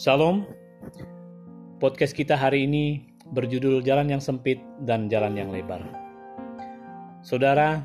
Salam. 0.00 0.48
Podcast 1.76 2.16
kita 2.16 2.32
hari 2.32 2.64
ini 2.64 3.04
berjudul 3.36 3.84
Jalan 3.84 4.08
yang 4.08 4.22
Sempit 4.24 4.56
dan 4.88 5.12
Jalan 5.12 5.36
yang 5.36 5.52
Lebar. 5.52 5.84
Saudara, 7.20 7.84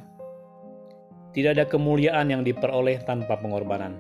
tidak 1.36 1.60
ada 1.60 1.66
kemuliaan 1.68 2.32
yang 2.32 2.48
diperoleh 2.48 3.04
tanpa 3.04 3.36
pengorbanan. 3.36 4.00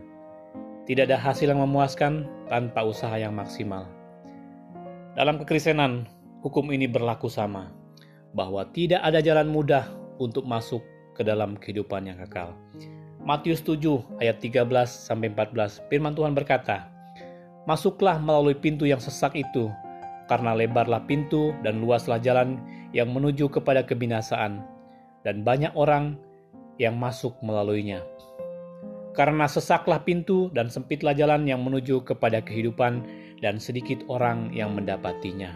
Tidak 0.87 1.11
ada 1.11 1.19
hasil 1.19 1.51
yang 1.51 1.59
memuaskan 1.59 2.23
tanpa 2.47 2.87
usaha 2.87 3.19
yang 3.19 3.35
maksimal. 3.35 3.83
Dalam 5.19 5.35
kekristenan, 5.43 6.07
hukum 6.39 6.71
ini 6.71 6.87
berlaku 6.87 7.27
sama, 7.27 7.67
bahwa 8.31 8.63
tidak 8.71 9.03
ada 9.03 9.19
jalan 9.19 9.51
mudah 9.51 9.91
untuk 10.23 10.47
masuk 10.47 10.79
ke 11.19 11.21
dalam 11.27 11.59
kehidupan 11.59 12.07
yang 12.07 12.15
kekal. 12.23 12.55
Matius 13.27 13.59
7 13.59 14.23
ayat 14.23 14.39
13 14.39 14.71
sampai 14.87 15.35
14 15.35 15.83
firman 15.91 16.15
Tuhan 16.15 16.31
berkata, 16.31 16.94
Masuklah 17.65 18.21
melalui 18.21 18.53
pintu 18.53 18.85
yang 18.85 19.01
sesak 19.01 19.33
itu, 19.33 19.73
karena 20.29 20.53
lebarlah 20.53 21.01
pintu 21.09 21.49
dan 21.65 21.81
luaslah 21.81 22.21
jalan 22.21 22.61
yang 22.93 23.09
menuju 23.09 23.49
kepada 23.49 23.81
kebinasaan, 23.81 24.61
dan 25.25 25.41
banyak 25.41 25.73
orang 25.73 26.13
yang 26.77 26.93
masuk 26.93 27.33
melaluinya. 27.41 28.05
Karena 29.17 29.49
sesaklah 29.49 30.03
pintu 30.05 30.53
dan 30.53 30.69
sempitlah 30.69 31.17
jalan 31.17 31.49
yang 31.49 31.65
menuju 31.65 32.05
kepada 32.05 32.37
kehidupan, 32.45 33.01
dan 33.41 33.57
sedikit 33.57 34.05
orang 34.07 34.53
yang 34.53 34.77
mendapatinya. 34.77 35.51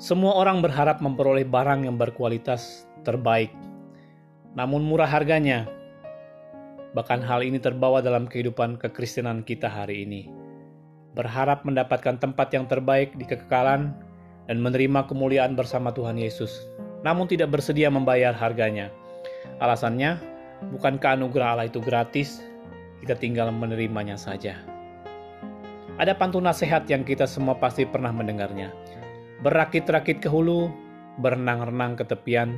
Semua 0.00 0.32
orang 0.32 0.64
berharap 0.64 1.04
memperoleh 1.04 1.44
barang 1.44 1.84
yang 1.84 2.00
berkualitas 2.00 2.88
terbaik, 3.04 3.52
namun 4.56 4.80
murah 4.80 5.08
harganya. 5.08 5.68
Bahkan 6.90 7.22
hal 7.22 7.46
ini 7.46 7.62
terbawa 7.62 8.02
dalam 8.02 8.26
kehidupan 8.26 8.74
kekristenan 8.82 9.46
kita 9.46 9.70
hari 9.70 10.02
ini. 10.02 10.26
Berharap 11.14 11.62
mendapatkan 11.62 12.18
tempat 12.18 12.50
yang 12.50 12.66
terbaik 12.66 13.14
di 13.14 13.26
kekekalan 13.26 13.94
dan 14.50 14.58
menerima 14.58 15.06
kemuliaan 15.06 15.54
bersama 15.54 15.94
Tuhan 15.94 16.18
Yesus, 16.18 16.66
namun 17.06 17.30
tidak 17.30 17.54
bersedia 17.54 17.86
membayar 17.90 18.34
harganya. 18.34 18.90
Alasannya, 19.62 20.18
bukankah 20.74 21.14
anugerah 21.14 21.54
Allah 21.54 21.66
itu 21.70 21.78
gratis, 21.78 22.42
kita 23.02 23.14
tinggal 23.14 23.54
menerimanya 23.54 24.18
saja. 24.18 24.58
Ada 26.00 26.16
pantun 26.16 26.48
nasihat 26.48 26.88
yang 26.90 27.06
kita 27.06 27.28
semua 27.28 27.54
pasti 27.54 27.84
pernah 27.84 28.10
mendengarnya. 28.10 28.72
Berakit-rakit 29.46 30.18
ke 30.18 30.28
hulu, 30.32 30.72
berenang-renang 31.22 31.94
ke 31.94 32.04
tepian, 32.08 32.56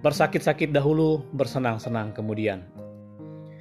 bersakit-sakit 0.00 0.72
dahulu, 0.72 1.22
bersenang-senang 1.36 2.16
kemudian. 2.16 2.64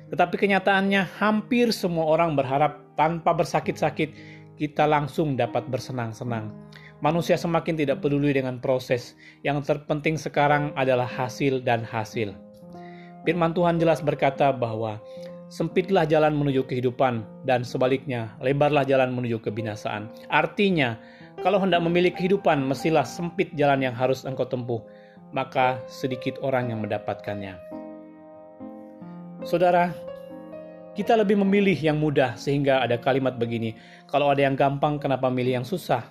Tetapi 0.08 0.36
kenyataannya 0.39 1.19
hampir 1.19 1.75
semua 1.75 2.08
orang 2.08 2.33
berharap 2.38 2.80
tanpa 2.95 3.36
bersakit-sakit 3.36 4.14
kita 4.58 4.88
langsung 4.88 5.38
dapat 5.38 5.67
bersenang-senang. 5.69 6.49
Manusia 6.97 7.38
semakin 7.38 7.77
tidak 7.77 8.02
peduli 8.02 8.33
dengan 8.33 8.58
proses. 8.58 9.14
Yang 9.45 9.69
terpenting 9.69 10.17
sekarang 10.17 10.73
adalah 10.73 11.05
hasil 11.05 11.61
dan 11.61 11.86
hasil. 11.86 12.33
Firman 13.22 13.53
Tuhan 13.53 13.77
jelas 13.77 14.02
berkata 14.02 14.49
bahwa 14.49 14.97
sempitlah 15.52 16.09
jalan 16.09 16.33
menuju 16.33 16.66
kehidupan 16.66 17.21
dan 17.45 17.61
sebaliknya 17.61 18.33
lebarlah 18.42 18.88
jalan 18.88 19.14
menuju 19.14 19.44
kebinasaan. 19.45 20.09
Artinya, 20.33 20.97
kalau 21.45 21.61
hendak 21.61 21.86
memilih 21.86 22.16
kehidupan, 22.17 22.66
mestilah 22.66 23.05
sempit 23.05 23.53
jalan 23.53 23.86
yang 23.86 23.94
harus 23.94 24.25
engkau 24.25 24.49
tempuh 24.49 24.81
maka 25.36 25.83
sedikit 25.92 26.39
orang 26.44 26.71
yang 26.71 26.80
mendapatkannya. 26.83 27.67
Saudara, 29.48 29.95
kita 30.92 31.16
lebih 31.16 31.40
memilih 31.40 31.80
yang 31.80 32.03
mudah 32.03 32.36
sehingga 32.36 32.84
ada 32.84 33.00
kalimat 33.00 33.40
begini, 33.40 33.80
kalau 34.12 34.28
ada 34.28 34.44
yang 34.44 34.59
gampang 34.59 35.00
kenapa 35.00 35.31
milih 35.31 35.64
yang 35.64 35.64
susah? 35.64 36.04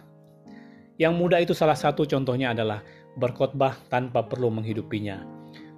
Yang 0.96 1.12
mudah 1.20 1.44
itu 1.44 1.52
salah 1.52 1.76
satu 1.76 2.08
contohnya 2.08 2.56
adalah 2.56 2.80
berkhotbah 3.20 3.76
tanpa 3.92 4.24
perlu 4.24 4.48
menghidupinya, 4.48 5.20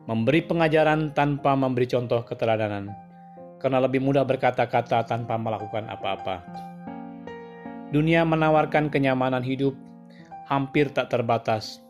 memberi 0.06 0.47
pengajaran 0.47 1.10
tanpa 1.19 1.59
memberi 1.59 1.91
contoh 1.91 2.22
keteladanan, 2.22 2.94
karena 3.59 3.82
lebih 3.82 4.06
mudah 4.06 4.22
berkata-kata 4.22 5.03
tanpa 5.11 5.34
melakukan 5.34 5.91
apa-apa. 5.91 6.47
Dunia 7.91 8.22
menawarkan 8.22 8.87
kenyamanan 8.87 9.43
hidup 9.43 9.75
hampir 10.47 10.94
tak 10.94 11.11
terbatas, 11.11 11.82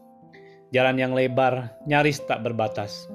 Jalan 0.69 1.01
yang 1.01 1.13
lebar 1.17 1.77
nyaris 1.89 2.21
tak 2.29 2.45
berbatas. 2.45 3.09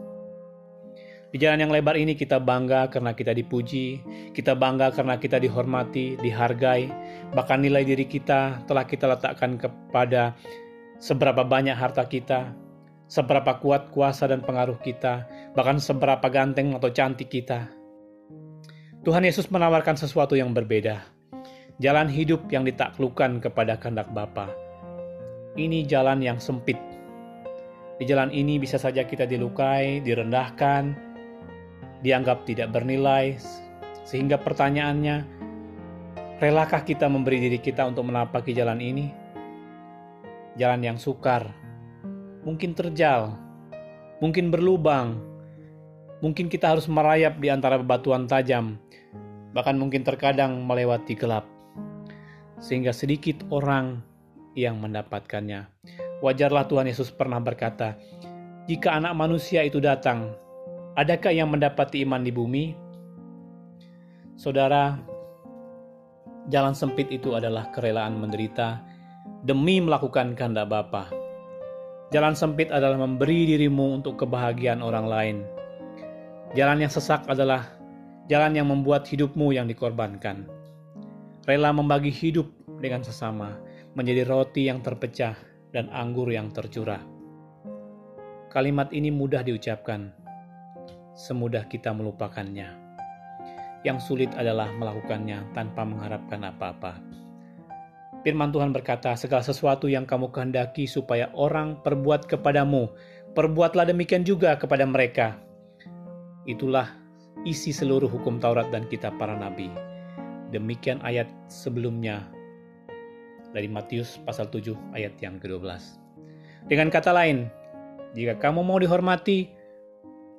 Di 1.33 1.41
jalan 1.41 1.66
yang 1.66 1.73
lebar 1.73 1.97
ini 1.97 2.13
kita 2.13 2.38
bangga 2.38 2.94
karena 2.94 3.17
kita 3.17 3.33
dipuji, 3.33 4.05
kita 4.38 4.53
bangga 4.53 4.94
karena 4.94 5.17
kita 5.17 5.41
dihormati, 5.41 6.13
dihargai, 6.21 6.94
bahkan 7.33 7.57
nilai 7.57 7.81
diri 7.81 8.05
kita 8.05 8.61
telah 8.69 8.85
kita 8.85 9.09
letakkan 9.09 9.57
kepada 9.57 10.38
seberapa 11.01 11.41
banyak 11.41 11.73
harta 11.73 12.05
kita, 12.05 12.53
seberapa 13.09 13.57
kuat 13.57 13.89
kuasa 13.89 14.29
dan 14.29 14.45
pengaruh 14.45 14.77
kita, 14.85 15.25
bahkan 15.57 15.81
seberapa 15.81 16.29
ganteng 16.29 16.77
atau 16.77 16.94
cantik 16.94 17.33
kita. 17.33 17.65
Tuhan 19.01 19.25
Yesus 19.25 19.50
menawarkan 19.50 19.97
sesuatu 19.97 20.38
yang 20.38 20.53
berbeda. 20.53 21.01
Jalan 21.81 22.13
hidup 22.13 22.45
yang 22.53 22.61
ditaklukkan 22.61 23.41
kepada 23.41 23.81
kehendak 23.81 24.13
Bapa. 24.13 24.53
Ini 25.57 25.81
jalan 25.89 26.21
yang 26.21 26.38
sempit, 26.38 26.77
di 27.97 28.05
jalan 28.09 28.29
ini 28.29 28.57
bisa 28.57 28.77
saja 28.81 29.05
kita 29.05 29.25
dilukai, 29.29 30.01
direndahkan, 30.01 31.12
dianggap 32.03 32.43
tidak 32.43 32.75
bernilai, 32.75 33.39
sehingga 34.03 34.35
pertanyaannya, 34.35 35.23
relakah 36.43 36.83
kita 36.83 37.07
memberi 37.07 37.39
diri 37.47 37.59
kita 37.63 37.87
untuk 37.87 38.11
menapaki 38.11 38.51
jalan 38.51 38.83
ini? 38.83 39.07
Jalan 40.59 40.83
yang 40.83 40.97
sukar, 40.99 41.49
mungkin 42.43 42.75
terjal, 42.75 43.33
mungkin 44.19 44.51
berlubang, 44.51 45.17
mungkin 46.19 46.51
kita 46.51 46.75
harus 46.75 46.85
merayap 46.91 47.39
di 47.39 47.47
antara 47.47 47.79
bebatuan 47.79 48.27
tajam, 48.27 48.77
bahkan 49.55 49.79
mungkin 49.79 50.03
terkadang 50.03 50.61
melewati 50.61 51.15
gelap, 51.15 51.47
sehingga 52.59 52.91
sedikit 52.91 53.41
orang 53.49 54.03
yang 54.53 54.77
mendapatkannya. 54.77 55.65
Wajarlah 56.21 56.69
Tuhan 56.69 56.85
Yesus 56.85 57.09
pernah 57.09 57.41
berkata, 57.41 57.97
"Jika 58.69 58.93
Anak 58.95 59.17
Manusia 59.17 59.65
itu 59.65 59.81
datang, 59.81 60.37
adakah 60.97 61.33
yang 61.33 61.49
mendapati 61.49 62.05
iman 62.05 62.21
di 62.21 62.31
bumi?" 62.33 62.65
Saudara, 64.33 64.97
jalan 66.49 66.73
sempit 66.73 67.07
itu 67.13 67.37
adalah 67.37 67.69
kerelaan 67.71 68.17
menderita 68.17 68.81
demi 69.45 69.79
melakukan 69.79 70.33
kehendak 70.33 70.71
Bapa. 70.71 71.07
Jalan 72.13 72.37
sempit 72.37 72.69
adalah 72.69 72.97
memberi 72.97 73.49
dirimu 73.49 74.01
untuk 74.01 74.21
kebahagiaan 74.21 74.85
orang 74.85 75.05
lain. 75.09 75.37
Jalan 76.53 76.85
yang 76.85 76.91
sesak 76.93 77.25
adalah 77.25 77.73
jalan 78.29 78.53
yang 78.53 78.69
membuat 78.69 79.09
hidupmu 79.09 79.51
yang 79.51 79.65
dikorbankan. 79.65 80.45
Rela 81.43 81.73
membagi 81.73 82.13
hidup 82.13 82.47
dengan 82.79 83.03
sesama, 83.03 83.57
menjadi 83.97 84.29
roti 84.29 84.69
yang 84.69 84.79
terpecah 84.79 85.35
dan 85.73 85.89
anggur 85.89 86.29
yang 86.29 86.53
tercurah. 86.53 87.01
Kalimat 88.53 88.93
ini 88.93 89.09
mudah 89.09 89.41
diucapkan, 89.41 90.13
semudah 91.13 91.66
kita 91.69 91.94
melupakannya. 91.94 92.74
Yang 93.85 93.97
sulit 94.07 94.31
adalah 94.34 94.72
melakukannya 94.74 95.53
tanpa 95.53 95.84
mengharapkan 95.84 96.41
apa-apa. 96.47 96.97
Firman 98.24 98.56
Tuhan 98.56 98.72
berkata, 98.72 99.12
segala 99.19 99.44
sesuatu 99.44 99.91
yang 99.91 100.07
kamu 100.07 100.31
kehendaki 100.31 100.88
supaya 100.88 101.28
orang 101.35 101.84
perbuat 101.84 102.24
kepadamu, 102.31 102.88
perbuatlah 103.35 103.84
demikian 103.84 104.24
juga 104.24 104.56
kepada 104.56 104.88
mereka. 104.88 105.35
Itulah 106.47 106.88
isi 107.44 107.75
seluruh 107.75 108.07
hukum 108.07 108.39
Taurat 108.39 108.71
dan 108.71 108.88
kitab 108.88 109.19
para 109.19 109.36
nabi. 109.36 109.68
Demikian 110.56 111.04
ayat 111.04 111.27
sebelumnya 111.51 112.24
dari 113.51 113.68
Matius 113.68 114.18
pasal 114.24 114.48
7 114.48 114.71
ayat 114.95 115.19
yang 115.19 115.38
ke-12. 115.44 116.00
Dengan 116.71 116.88
kata 116.88 117.12
lain, 117.12 117.51
jika 118.16 118.39
kamu 118.39 118.63
mau 118.63 118.80
dihormati, 118.80 119.51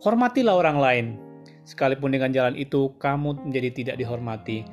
hormatilah 0.05 0.53
orang 0.53 0.79
lain. 0.79 1.07
Sekalipun 1.65 2.13
dengan 2.13 2.29
jalan 2.29 2.53
itu 2.61 2.93
kamu 3.01 3.41
menjadi 3.49 3.73
tidak 3.73 3.97
dihormati. 3.97 4.69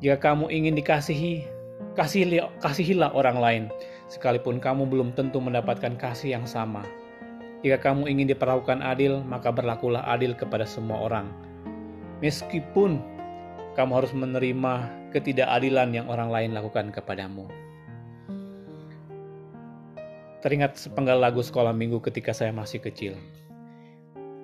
Jika 0.00 0.32
kamu 0.32 0.48
ingin 0.48 0.80
dikasihi, 0.80 1.44
kasihilah, 1.92 2.48
kasihilah 2.64 3.12
orang 3.12 3.36
lain. 3.36 3.64
Sekalipun 4.08 4.64
kamu 4.64 4.88
belum 4.88 5.12
tentu 5.12 5.44
mendapatkan 5.44 6.00
kasih 6.00 6.40
yang 6.40 6.48
sama. 6.48 6.80
Jika 7.60 7.92
kamu 7.92 8.08
ingin 8.08 8.32
diperlakukan 8.32 8.80
adil, 8.80 9.20
maka 9.28 9.52
berlakulah 9.52 10.00
adil 10.08 10.32
kepada 10.32 10.64
semua 10.64 11.04
orang. 11.04 11.28
Meskipun 12.24 13.00
kamu 13.76 13.92
harus 13.92 14.12
menerima 14.16 14.88
ketidakadilan 15.12 15.92
yang 15.92 16.06
orang 16.08 16.32
lain 16.32 16.56
lakukan 16.56 16.88
kepadamu. 16.88 17.44
Teringat 20.40 20.76
sepenggal 20.76 21.20
lagu 21.20 21.40
sekolah 21.40 21.72
minggu 21.72 22.00
ketika 22.04 22.36
saya 22.36 22.52
masih 22.52 22.80
kecil. 22.80 23.16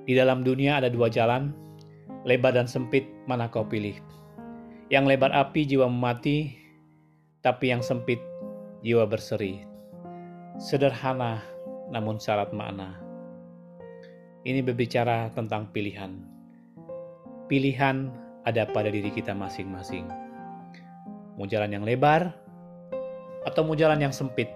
Di 0.08 0.16
dalam 0.16 0.40
dunia 0.40 0.80
ada 0.80 0.88
dua 0.88 1.12
jalan, 1.12 1.52
lebar 2.24 2.56
dan 2.56 2.64
sempit, 2.64 3.04
mana 3.28 3.48
kau 3.52 3.64
pilih? 3.64 3.96
Yang 4.88 5.04
lebar 5.16 5.30
api 5.30 5.68
jiwa 5.68 5.86
mati, 5.86 6.56
tapi 7.44 7.70
yang 7.72 7.84
sempit 7.84 8.20
jiwa 8.80 9.04
berseri. 9.04 9.64
Sederhana 10.60 11.40
namun 11.92 12.16
syarat 12.16 12.52
makna. 12.52 12.96
Ini 14.44 14.64
berbicara 14.64 15.28
tentang 15.36 15.68
pilihan. 15.68 16.16
Pilihan 17.48 18.08
ada 18.48 18.64
pada 18.64 18.88
diri 18.88 19.12
kita 19.12 19.36
masing-masing. 19.36 20.08
Mau 21.36 21.44
jalan 21.44 21.76
yang 21.76 21.84
lebar 21.84 22.32
atau 23.44 23.64
mau 23.64 23.76
jalan 23.76 24.00
yang 24.00 24.14
sempit. 24.14 24.48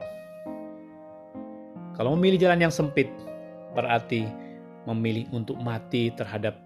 Kalau 1.94 2.16
memilih 2.16 2.48
jalan 2.48 2.64
yang 2.64 2.74
sempit, 2.74 3.06
berarti 3.76 4.43
memilih 4.84 5.28
untuk 5.32 5.56
mati 5.60 6.12
terhadap 6.12 6.60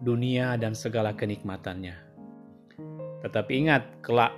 dunia 0.00 0.56
dan 0.56 0.74
segala 0.74 1.14
kenikmatannya. 1.14 1.94
Tetapi 3.20 3.52
ingat, 3.52 3.82
kelak 4.00 4.32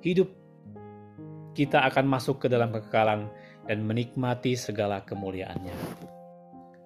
hidup 0.00 0.30
kita 1.58 1.82
akan 1.90 2.06
masuk 2.06 2.46
ke 2.46 2.46
dalam 2.46 2.70
kekekalan 2.70 3.26
dan 3.66 3.82
menikmati 3.82 4.54
segala 4.54 5.02
kemuliaannya. 5.02 5.74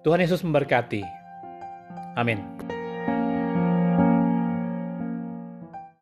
Tuhan 0.01 0.19
Yesus 0.19 0.43
memberkati. 0.43 1.05
Amin. 2.17 2.41